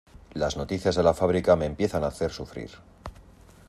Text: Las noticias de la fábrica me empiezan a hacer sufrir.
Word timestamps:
Las 0.33 0.57
noticias 0.57 0.95
de 0.95 1.03
la 1.03 1.13
fábrica 1.13 1.55
me 1.55 1.67
empiezan 1.67 2.03
a 2.03 2.07
hacer 2.07 2.31
sufrir. 2.31 2.71